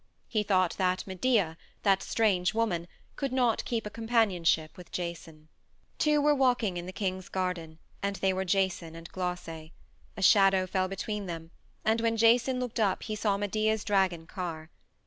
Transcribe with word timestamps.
He 0.27 0.41
thought 0.41 0.77
that 0.79 1.05
Medea, 1.05 1.57
that 1.83 2.01
strange 2.01 2.55
woman, 2.55 2.87
could 3.15 3.31
not 3.31 3.63
keep 3.65 3.85
a 3.85 3.91
companionship 3.91 4.75
with 4.75 4.91
Jason. 4.91 5.47
Two 5.99 6.19
were 6.21 6.33
walking 6.33 6.75
in 6.77 6.87
the 6.87 6.91
king's 6.91 7.29
garden, 7.29 7.77
and 8.01 8.15
they 8.15 8.33
were 8.33 8.43
Jason 8.43 8.95
and 8.95 9.07
Glauce. 9.11 9.47
A 9.47 9.71
shadow 10.19 10.65
fell 10.65 10.87
between 10.87 11.27
them, 11.27 11.51
and 11.85 12.01
when 12.01 12.17
Jason 12.17 12.59
looked 12.59 12.79
up 12.79 13.03
he 13.03 13.15
saw 13.15 13.37
Medea's 13.37 13.83
dragon 13.83 14.25
car. 14.25 14.71